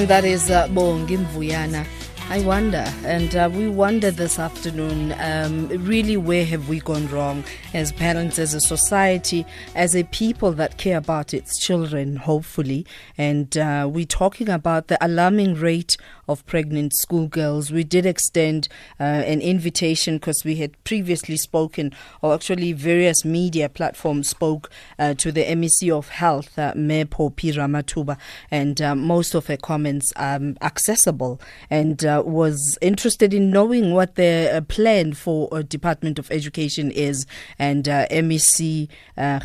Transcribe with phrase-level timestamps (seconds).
[0.00, 1.86] And that is uh, Bongi Mvuyana.
[2.30, 7.44] I wonder, and uh, we wonder this afternoon, um, really, where have we gone wrong
[7.74, 9.44] as parents, as a society,
[9.74, 12.86] as a people that care about its children, hopefully.
[13.18, 15.98] And uh, we're talking about the alarming rate
[16.30, 17.70] of pregnant schoolgirls.
[17.70, 23.68] We did extend uh, an invitation because we had previously spoken, or actually, various media
[23.68, 28.16] platforms spoke uh, to the MEC of Health, uh, Mepo Ramathuba,
[28.50, 31.40] and uh, most of her comments are um, accessible.
[31.68, 36.90] And uh, was interested in knowing what their uh, plan for uh, Department of Education
[36.90, 37.26] is.
[37.58, 39.40] And MEC uh,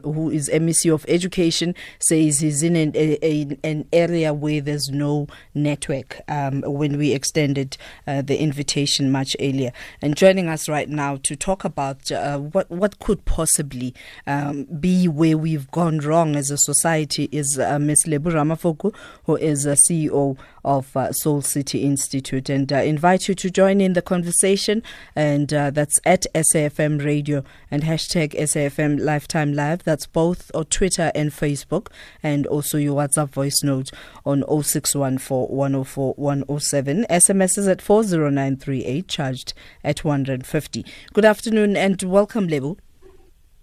[0.00, 5.26] who is MEC of Education, says he's in an, a, an area where there's no
[5.62, 7.76] network um, when we extended
[8.06, 9.72] uh, the invitation much earlier.
[10.00, 13.94] And joining us right now to talk about uh, what, what could possibly
[14.26, 18.06] um, be where we've gone wrong as a society is uh, Ms.
[18.06, 22.48] Lebo Ramafoko, who is a CEO of uh, Soul City Institute.
[22.48, 24.82] And I invite you to join in the conversation.
[25.14, 29.84] And uh, that's at SAFM Radio and hashtag SAFM Lifetime Live.
[29.84, 31.88] That's both on Twitter and Facebook.
[32.22, 33.90] And also your WhatsApp voice note
[34.24, 37.06] on 0614 104 107.
[37.10, 40.84] SMS is at 40938, charged at 150.
[41.12, 42.76] Good afternoon and welcome, Lebo.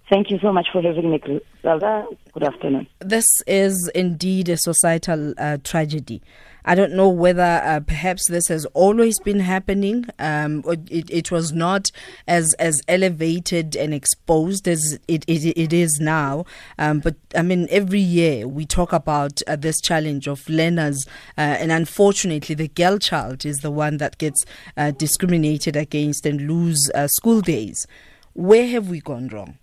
[0.09, 1.21] Thank you so much for having me,
[1.61, 2.05] Zelda.
[2.33, 2.87] Good afternoon.
[2.99, 6.23] This is indeed a societal uh, tragedy.
[6.69, 10.05] I don't know whether uh, perhaps this has always been happening.
[10.19, 11.89] Um, it, it was not
[12.27, 16.45] as as elevated and exposed as it, it, it is now.
[16.77, 21.07] Um, but I mean, every year we talk about uh, this challenge of learners,
[21.39, 24.45] uh, and unfortunately, the girl child is the one that gets
[24.77, 27.87] uh, discriminated against and lose uh, school days.
[28.33, 29.57] Where have we gone wrong?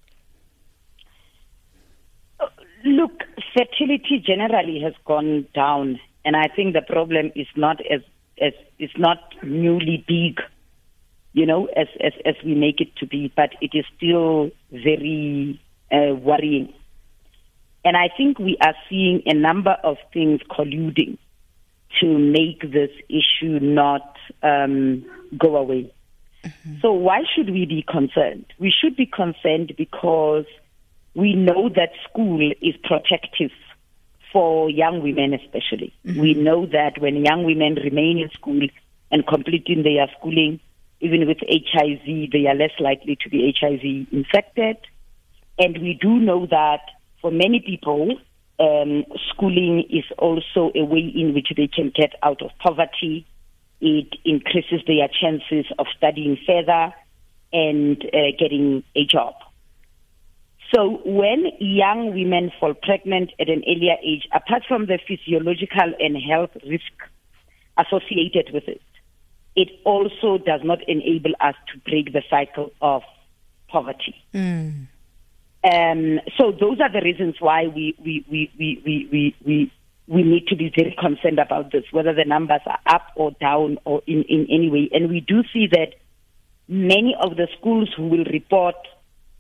[2.84, 3.22] Look,
[3.54, 8.00] fertility generally has gone down and I think the problem is not as
[8.38, 10.40] as it's not newly big,
[11.32, 15.60] you know, as as as we make it to be, but it is still very
[15.92, 16.74] uh, worrying.
[17.84, 21.16] And I think we are seeing a number of things colluding
[22.00, 25.06] to make this issue not um,
[25.38, 25.94] go away.
[26.44, 26.80] Mm-hmm.
[26.82, 28.46] So why should we be concerned?
[28.58, 30.46] We should be concerned because
[31.14, 33.52] we know that school is protective
[34.36, 35.94] for young women especially.
[36.04, 36.20] Mm-hmm.
[36.20, 38.68] We know that when young women remain in school
[39.10, 40.60] and completing their schooling,
[41.00, 44.76] even with HIV, they are less likely to be HIV infected.
[45.58, 46.82] And we do know that
[47.22, 48.10] for many people,
[48.60, 53.26] um, schooling is also a way in which they can get out of poverty.
[53.80, 56.92] It increases their chances of studying further
[57.54, 59.32] and uh, getting a job.
[60.74, 66.16] So when young women fall pregnant at an earlier age, apart from the physiological and
[66.16, 66.92] health risk
[67.78, 68.80] associated with it,
[69.54, 73.02] it also does not enable us to break the cycle of
[73.68, 74.14] poverty.
[74.34, 74.86] Mm.
[75.64, 79.72] Um, so those are the reasons why we, we, we, we, we, we, we,
[80.08, 83.78] we need to be very concerned about this, whether the numbers are up or down
[83.84, 84.88] or in, in any way.
[84.92, 85.94] And we do see that
[86.68, 88.76] many of the schools who will report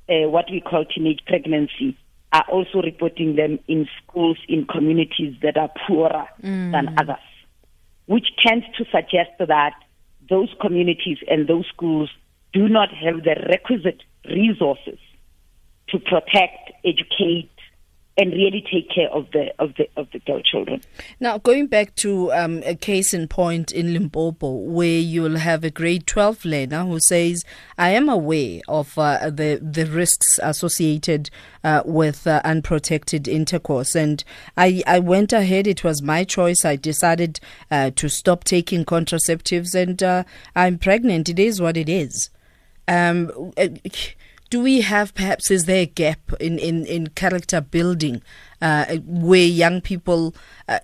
[0.08, 1.96] uh, what we call teenage pregnancy
[2.32, 6.72] are also reporting them in schools in communities that are poorer mm.
[6.72, 7.24] than others,
[8.06, 9.74] which tends to suggest that
[10.28, 12.10] those communities and those schools
[12.52, 14.98] do not have the requisite resources
[15.88, 17.50] to protect, educate,
[18.18, 20.80] and really take care of the of the of the girl children.
[21.20, 25.70] Now, going back to um, a case in point in Limpopo, where you'll have a
[25.70, 27.44] grade twelve learner who says,
[27.76, 31.30] "I am aware of uh, the the risks associated
[31.62, 34.24] uh, with uh, unprotected intercourse, and
[34.56, 35.66] I I went ahead.
[35.66, 36.64] It was my choice.
[36.64, 37.40] I decided
[37.70, 40.24] uh, to stop taking contraceptives, and uh,
[40.54, 41.28] I'm pregnant.
[41.28, 42.30] It is what it is."
[42.88, 43.68] Um, uh,
[44.56, 48.22] do we have perhaps is there a gap in, in, in character building
[48.62, 50.34] uh, where young people
[50.66, 50.78] uh,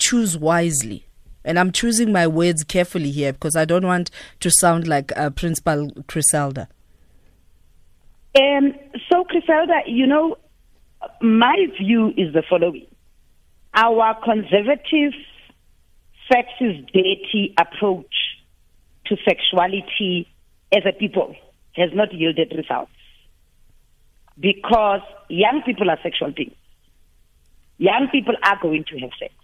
[0.00, 1.06] choose wisely?
[1.44, 4.10] And I'm choosing my words carefully here because I don't want
[4.40, 6.66] to sound like uh, Principal Criselda.
[8.36, 8.74] Um,
[9.08, 10.36] so, Criselda, you know,
[11.20, 12.88] my view is the following.
[13.72, 15.12] Our conservative,
[16.28, 18.12] sexist, dirty approach
[19.06, 20.26] to sexuality
[20.72, 21.36] as a people
[21.76, 22.90] has not yielded results
[24.38, 26.54] because young people are sexual beings.
[27.78, 29.34] Young people are going to have sex.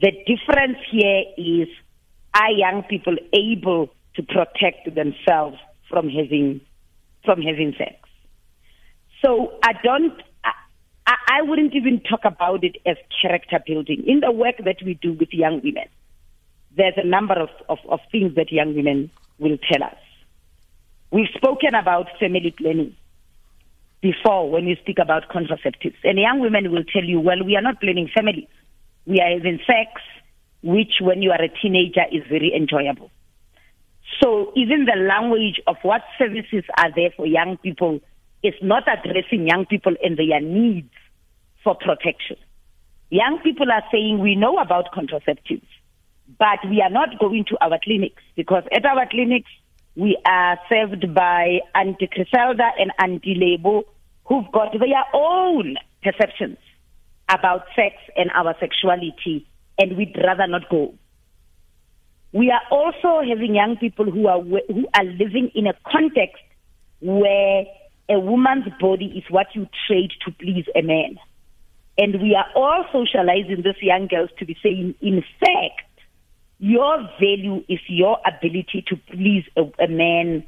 [0.00, 1.68] The difference here is
[2.34, 5.58] are young people able to protect themselves
[5.88, 6.60] from having
[7.24, 7.94] from having sex?
[9.24, 10.20] So I don't
[11.06, 14.04] I, I wouldn't even talk about it as character building.
[14.06, 15.88] In the work that we do with young women,
[16.76, 19.96] there's a number of, of, of things that young women will tell us.
[21.10, 22.96] We've spoken about family planning
[24.02, 25.96] before when we speak about contraceptives.
[26.02, 28.48] And young women will tell you, well, we are not planning families.
[29.06, 30.02] We are having sex,
[30.62, 33.10] which when you are a teenager is very enjoyable.
[34.22, 38.00] So even the language of what services are there for young people
[38.42, 40.90] is not addressing young people and their needs
[41.62, 42.36] for protection.
[43.10, 45.66] Young people are saying we know about contraceptives,
[46.38, 49.50] but we are not going to our clinics because at our clinics
[49.94, 53.84] we are served by Auntie Criselda and Auntie Lebo
[54.24, 56.58] who've got their own perceptions
[57.28, 59.46] about sex and our sexuality
[59.78, 60.94] and we'd rather not go.
[62.32, 66.42] We are also having young people who are who are living in a context
[67.00, 67.64] where
[68.08, 71.18] a woman's body is what you trade to please a man.
[71.98, 75.90] And we are all socializing these young girls to be saying, in fact,
[76.58, 80.44] your value is your ability to please a, a man.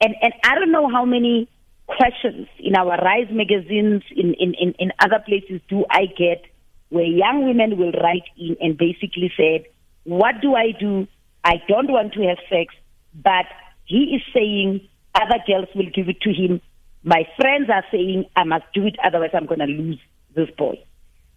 [0.00, 1.48] And, and I don't know how many
[1.86, 6.44] questions in our Rise magazines, in, in, in, in other places do I get
[6.88, 9.64] where young women will write in and basically said,
[10.04, 11.06] what do I do?
[11.42, 12.74] I don't want to have sex,
[13.14, 13.46] but
[13.84, 16.60] he is saying other girls will give it to him.
[17.02, 19.98] My friends are saying I must do it, otherwise I'm going to lose
[20.34, 20.82] this boy.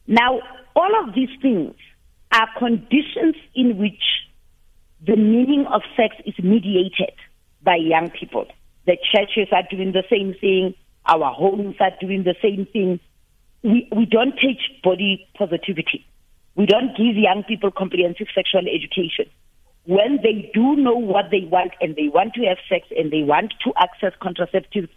[0.07, 0.39] Now,
[0.75, 1.75] all of these things
[2.31, 4.01] are conditions in which
[5.05, 7.13] the meaning of sex is mediated
[7.61, 8.47] by young people.
[8.87, 10.73] The churches are doing the same thing.
[11.05, 12.99] Our homes are doing the same thing.
[13.61, 16.05] We, we don't teach body positivity.
[16.55, 19.25] We don't give young people comprehensive sexual education.
[19.85, 23.23] When they do know what they want and they want to have sex and they
[23.23, 24.89] want to access contraceptives,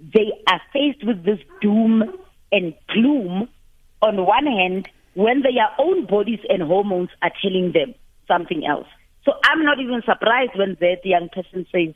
[0.00, 2.04] they are faced with this doom
[2.52, 3.48] and gloom
[4.00, 7.94] on one hand when their own bodies and hormones are telling them
[8.26, 8.86] something else.
[9.24, 11.94] So I'm not even surprised when that young person says,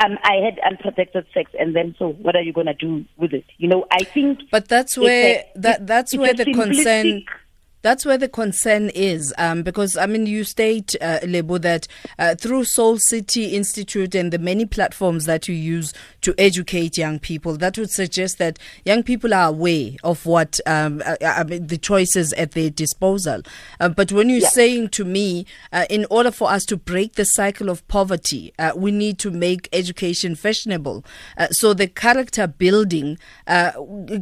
[0.00, 3.32] um, I had unprotected sex, and then so what are you going to do with
[3.32, 3.44] it?
[3.58, 4.40] You know, I think.
[4.50, 7.24] But that's where a, that that's where the concern
[7.84, 11.86] that's where the concern is, um, because I mean, you state, uh, Lebo, that
[12.18, 15.92] uh, through Soul City Institute and the many platforms that you use
[16.22, 21.02] to educate young people, that would suggest that young people are aware of what um,
[21.04, 23.42] uh, uh I mean, the choices at their disposal.
[23.78, 24.48] Uh, but when you're yeah.
[24.48, 28.92] saying to me, uh, in order for us to break the cycle of poverty, we
[28.92, 31.04] need to make education fashionable.
[31.50, 33.18] so the character building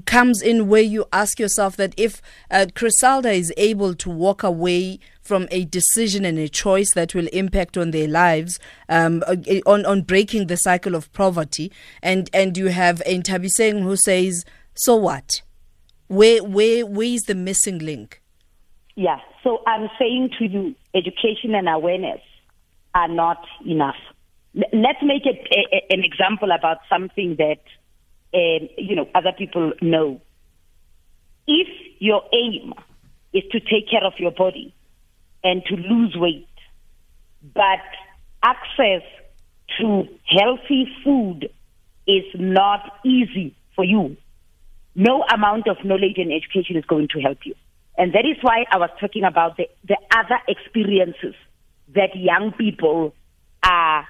[0.06, 2.20] comes in where you ask yourself that if
[2.50, 7.78] Criselda is able to walk away from a decision and a choice that will impact
[7.78, 8.58] on their lives,
[8.88, 11.72] um, uh, on on breaking the cycle of poverty,
[12.02, 14.44] and and you have Ntabiseng who says,
[14.74, 15.42] "So what?
[16.08, 18.20] Where where where is the missing link?"
[18.94, 22.20] Yeah, so I'm saying to you, education and awareness
[22.94, 23.96] are not enough.
[24.54, 27.62] Let's make it a, a, an example about something that
[28.34, 30.20] um, you know other people know.
[31.46, 32.74] If your aim
[33.32, 34.74] is to take care of your body
[35.42, 36.46] and to lose weight.
[37.54, 37.80] But
[38.42, 39.02] access
[39.80, 41.50] to healthy food
[42.06, 44.16] is not easy for you.
[44.94, 47.54] No amount of knowledge and education is going to help you.
[47.96, 51.34] And that is why I was talking about the, the other experiences
[51.94, 53.14] that young people
[53.62, 54.06] are,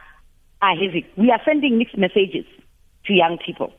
[0.61, 1.05] are having.
[1.17, 2.47] We are sending mixed messages
[3.07, 3.73] to young people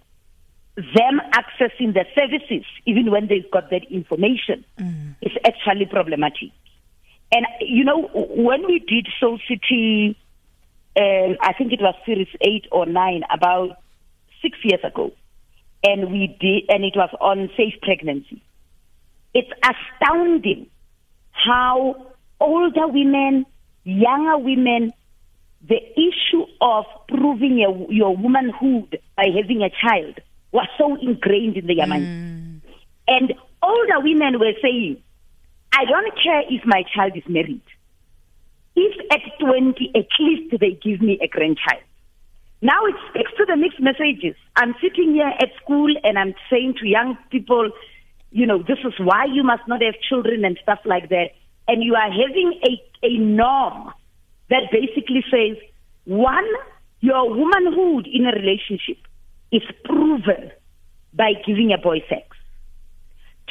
[0.75, 5.15] them accessing the services, even when they've got that information, mm.
[5.21, 6.49] is actually problematic.
[7.31, 10.17] And, you know, when we did Soul City,
[10.95, 13.77] uh, I think it was series eight or nine, about
[14.41, 15.11] six years ago,
[15.83, 18.41] and we did, and it was on safe pregnancy.
[19.33, 20.67] It's astounding
[21.31, 23.45] how older women,
[23.83, 24.93] younger women,
[25.67, 30.19] the issue of proving your, your womanhood by having a child
[30.53, 32.05] was so ingrained in the mind.
[32.05, 32.62] Mm.
[33.07, 35.01] And older women were saying,
[35.74, 37.62] I don't care if my child is married.
[38.75, 41.81] If at 20, at least they give me a grandchild.
[42.62, 44.36] Now it speaks to the mixed messages.
[44.55, 47.72] I'm sitting here at school and I'm saying to young people,
[48.31, 51.31] you know, this is why you must not have children and stuff like that.
[51.67, 53.91] And you are having a, a norm
[54.50, 55.57] that basically says,
[56.05, 56.48] one,
[57.00, 58.98] your womanhood in a relationship
[59.53, 60.51] is proven
[61.13, 62.27] by giving a boy sex.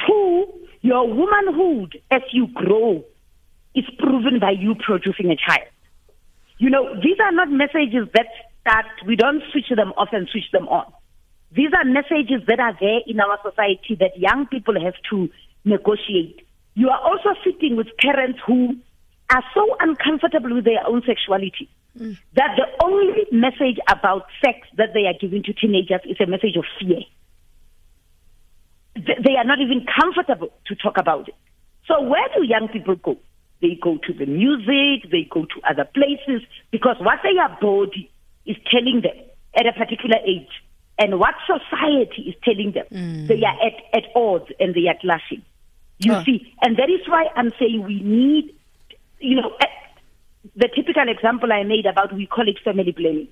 [0.07, 0.47] Two,
[0.83, 3.05] your womanhood as you grow
[3.75, 5.69] is proven by you producing a child.
[6.59, 8.27] You know, these are not messages that
[8.61, 10.93] start, we don't switch them off and switch them on.
[11.55, 15.31] These are messages that are there in our society that young people have to
[15.65, 16.47] negotiate.
[16.75, 18.77] You are also sitting with parents who
[19.33, 22.17] are so uncomfortable with their own sexuality mm.
[22.35, 26.57] that the only message about sex that they are giving to teenagers is a message
[26.57, 27.01] of fear.
[28.95, 31.35] They are not even comfortable to talk about it.
[31.87, 33.17] So where do young people go?
[33.61, 38.11] They go to the music, they go to other places because what their body
[38.45, 39.17] is telling them
[39.55, 40.51] at a particular age
[40.99, 43.27] and what society is telling them, mm.
[43.29, 45.43] they are at, at odds and they are clashing.
[45.99, 46.25] You oh.
[46.25, 48.55] see, and that is why I'm saying we need,
[49.23, 49.67] you know, eh,
[50.57, 53.29] the typical example I made about we call it family planning.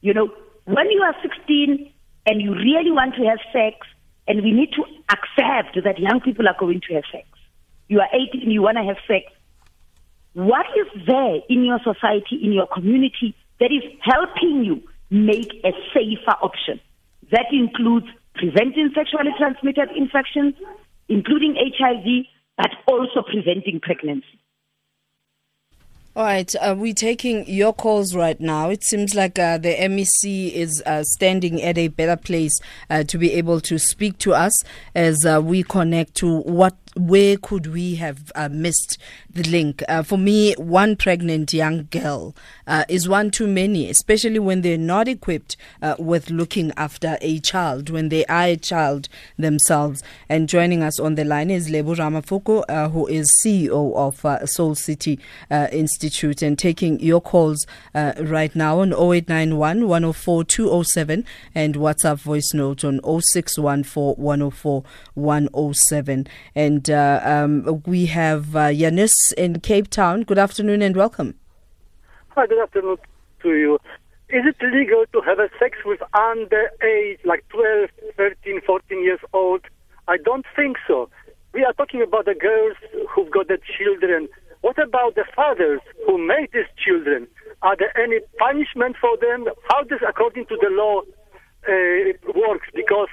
[0.00, 0.32] You know,
[0.64, 1.92] when you are 16
[2.26, 3.86] and you really want to have sex,
[4.26, 7.26] and we need to accept that young people are going to have sex.
[7.88, 9.24] You are 18, you want to have sex.
[10.34, 15.72] What is there in your society, in your community, that is helping you make a
[15.94, 16.78] safer option?
[17.32, 20.54] That includes preventing sexually transmitted infections,
[21.08, 22.26] including HIV,
[22.58, 24.37] but also preventing pregnancy.
[26.18, 28.70] All right, uh, we're taking your calls right now.
[28.70, 32.58] It seems like uh, the MEC is uh, standing at a better place
[32.90, 34.52] uh, to be able to speak to us
[34.96, 38.98] as uh, we connect to what where could we have uh, missed
[39.30, 39.82] the link?
[39.88, 42.34] Uh, for me, one pregnant young girl
[42.66, 47.38] uh, is one too many, especially when they're not equipped uh, with looking after a
[47.38, 50.02] child, when they are a child themselves.
[50.28, 54.44] And joining us on the line is Lebo Ramafoko, uh, who is CEO of uh,
[54.46, 55.18] Soul City
[55.50, 61.24] Institute, and taking your calls right now on 0891 104 207
[61.54, 64.82] and WhatsApp voice note on 0614 104
[65.14, 66.26] 107.
[66.54, 70.22] And uh, um, we have uh, Yanis in Cape Town.
[70.22, 71.34] Good afternoon and welcome.
[72.30, 72.96] Hi, good afternoon
[73.42, 73.78] to you.
[74.30, 79.62] Is it legal to have a sex with underage, like 12, 13, 14 years old?
[80.06, 81.08] I don't think so.
[81.54, 82.76] We are talking about the girls
[83.08, 84.28] who've got the children.
[84.60, 87.26] What about the fathers who made these children?
[87.62, 89.46] Are there any punishment for them?
[89.70, 91.00] How does, according to the law,
[91.66, 92.68] uh, works?
[92.74, 93.08] Because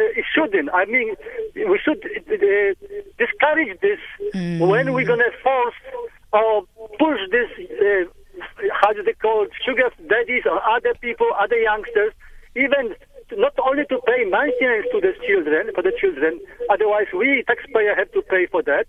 [0.00, 0.70] it shouldn't.
[0.72, 1.14] I mean,
[1.54, 2.74] we should uh,
[3.18, 4.00] discourage this
[4.34, 4.66] mm.
[4.66, 5.74] when we're going to force
[6.32, 6.64] or
[6.98, 7.48] push this,
[7.80, 8.10] uh,
[8.80, 12.12] how do they call it, sugar daddies or other people, other youngsters,
[12.56, 12.94] even
[13.32, 18.10] not only to pay maintenance to the children, for the children, otherwise we taxpayer have
[18.12, 18.86] to pay for that,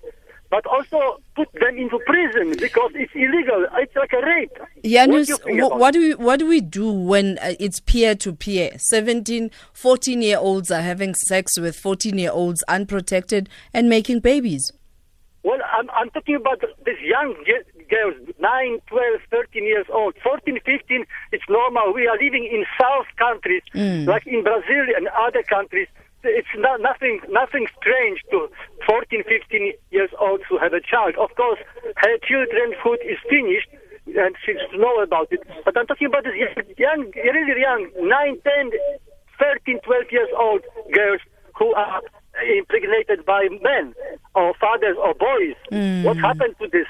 [0.49, 3.65] but also put them into prison because it's illegal.
[3.77, 4.57] It's like a rape.
[4.83, 8.71] Janus, what, what, do we what do we do when uh, it's peer to peer?
[8.77, 14.71] 17, 14 year olds are having sex with 14 year olds unprotected and making babies.
[15.43, 17.33] Well, I'm, I'm talking about these young
[17.89, 20.13] girls, 9, 12, 13 years old.
[20.21, 21.93] 14, 15, it's normal.
[21.93, 24.05] We are living in South countries, mm.
[24.05, 25.87] like in Brazil and other countries
[26.23, 28.49] it's not, nothing nothing strange to
[28.87, 31.15] 14, 15 years old to have a child.
[31.17, 31.59] Of course,
[31.97, 33.69] her children's food is finished
[34.07, 35.41] and she should know about it.
[35.65, 36.35] But I'm talking about this
[36.77, 38.71] young, really young, 9, 10,
[39.39, 40.61] 13, 12 years old
[40.93, 41.21] girls
[41.57, 42.01] who are
[42.57, 43.93] impregnated by men
[44.35, 45.55] or fathers or boys.
[45.71, 46.03] Mm.
[46.03, 46.87] What happened to this?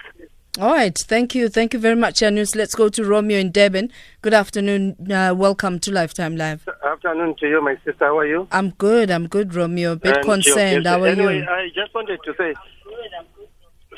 [0.62, 0.96] All right.
[0.96, 1.50] Thank you.
[1.50, 2.54] Thank you very much, Janus.
[2.54, 3.92] Let's go to Romeo in Durban.
[4.22, 4.96] Good afternoon.
[5.12, 6.70] Uh, welcome to Lifetime Live.
[6.86, 8.06] Afternoon to you, my sister.
[8.06, 8.48] How are you?
[8.52, 9.10] I'm good.
[9.10, 9.94] I'm good, Romeo.
[9.94, 10.86] A bit and concerned.
[10.86, 11.46] How are anyway, you?
[11.50, 12.54] I just wanted to say.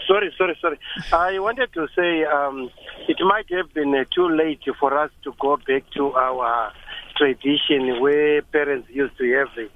[0.07, 0.79] Sorry, sorry, sorry.
[1.11, 2.69] I wanted to say um,
[3.09, 6.71] it might have been uh, too late for us to go back to our
[7.17, 9.67] tradition where parents used to have the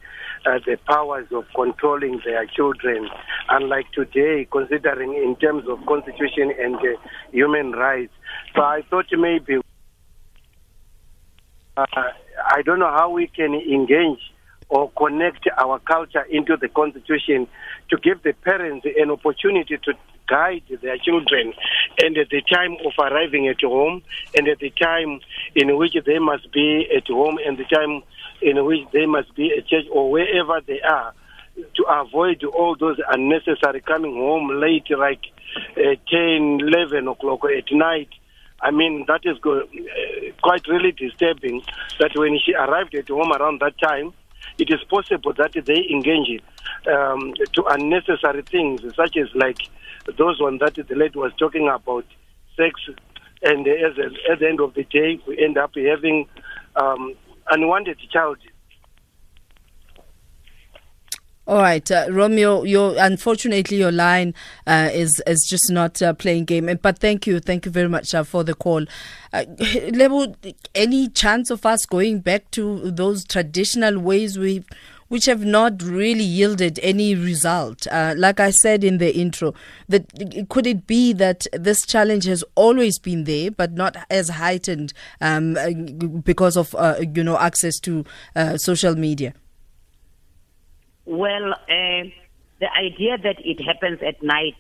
[0.48, 3.10] uh, the powers of controlling their children.
[3.50, 7.00] Unlike today, considering in terms of constitution and uh,
[7.32, 8.14] human rights.
[8.56, 9.58] So I thought maybe
[11.76, 14.20] uh, I don't know how we can engage
[14.70, 17.48] or connect our culture into the constitution
[17.90, 19.94] to give the parents an opportunity to
[20.28, 21.54] guide their children
[21.98, 24.02] and at the time of arriving at home
[24.36, 25.20] and at the time
[25.56, 28.04] in which they must be at home and the time
[28.42, 31.14] in which they must be at church or wherever they are
[31.76, 35.22] to avoid all those unnecessary coming home late like
[35.78, 38.10] uh, 10 11 o'clock at night.
[38.62, 41.64] I mean, that is go- uh, quite really disturbing
[42.00, 44.14] that when she arrived at home around that time,
[44.58, 46.42] it is possible that they engage
[46.92, 49.58] um, to unnecessary things, such as like
[50.18, 52.06] those ones that the lady was talking about,
[52.56, 52.80] sex,
[53.44, 56.28] and as a, at the end of the day, we end up having
[56.76, 57.16] um,
[57.50, 58.38] unwanted child.
[61.48, 62.64] All right, uh, Romeo.
[62.64, 64.34] Your unfortunately your line
[64.66, 66.78] uh, is is just not uh, playing game.
[66.82, 68.84] But thank you, thank you very much uh, for the call.
[69.32, 69.46] Uh,
[69.94, 70.36] Lebo,
[70.76, 74.66] any chance of us going back to those traditional ways we,
[75.10, 77.88] which have not really yielded any result?
[77.88, 79.54] Uh, like I said in the intro,
[79.88, 80.06] that
[80.50, 85.54] could it be that this challenge has always been there, but not as heightened um,
[86.24, 88.04] because of uh, you know access to
[88.36, 89.34] uh, social media?
[91.06, 92.04] Well, uh,
[92.60, 94.56] the idea that it happens at night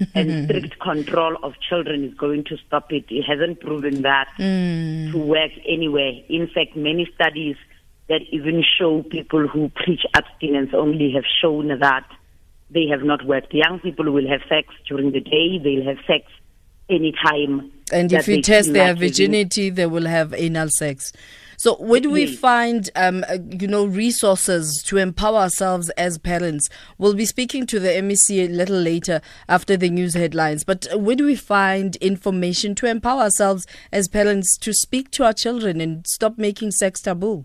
[0.14, 3.04] and strict control of children is going to stop it.
[3.10, 5.12] It hasn't proven that Mm.
[5.12, 6.12] to work anywhere.
[6.28, 7.56] In fact, many studies
[8.08, 12.06] that even show people who preach abstinence only have shown that
[12.70, 13.54] they have not worked.
[13.54, 16.26] Young people will have sex during the day, they'll have sex
[16.88, 17.70] anytime.
[17.92, 21.12] And if you test their virginity, they will have anal sex.
[21.56, 26.68] So, where do we find, um, uh, you know, resources to empower ourselves as parents?
[26.98, 30.64] We'll be speaking to the MEC a little later after the news headlines.
[30.64, 35.32] But where do we find information to empower ourselves as parents to speak to our
[35.32, 37.44] children and stop making sex taboo?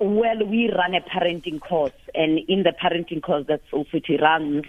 [0.00, 4.64] Well, we run a parenting course, and in the parenting course that Soul City runs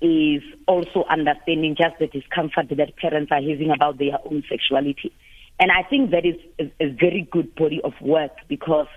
[0.00, 5.12] is also understanding just the discomfort that parents are having about their own sexuality.
[5.60, 8.88] And I think that is a, a very good body of work because,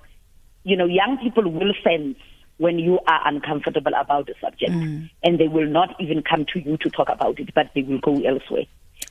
[0.64, 2.18] you know, young people will sense
[2.58, 5.08] when you are uncomfortable about the subject, mm.
[5.22, 8.00] and they will not even come to you to talk about it, but they will
[8.00, 8.66] go elsewhere.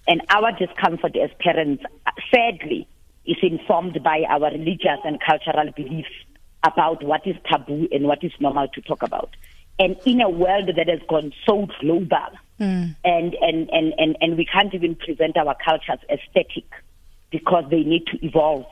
[0.09, 1.85] And our discomfort as parents,
[2.35, 2.89] sadly,
[3.25, 6.11] is informed by our religious and cultural beliefs
[6.67, 9.31] about what is taboo and what is normal to talk about.
[9.79, 12.29] And in a world that has gone so global,
[13.05, 16.65] and, and, and, and, and we can't even present our cultures as static
[17.31, 18.67] because they need to evolve.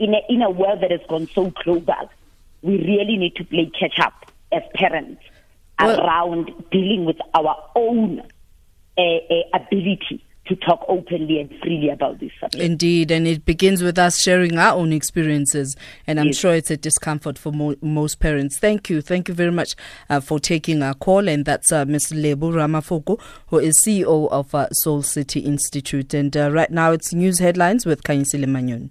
[0.00, 2.10] In a, in a world that has gone so global,
[2.62, 5.22] we really need to play catch up as parents
[5.78, 8.20] Well- around dealing with our own
[8.98, 12.62] uh, uh, ability to talk openly and freely about this subject.
[12.62, 16.36] Indeed, and it begins with us sharing our own experiences, and I'm Yes.
[16.38, 18.58] sure it's a discomfort for mo- most parents.
[18.58, 19.74] Thank you, thank you very much
[20.10, 22.12] uh, for taking our call, and that's uh, Ms.
[22.12, 26.12] Lebo Ramafoko, who is CEO of uh, Soul City Institute.
[26.12, 28.90] And uh, right now, it's news headlines with Kanyisile Manyon.